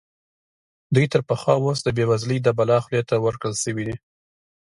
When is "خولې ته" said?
2.83-3.15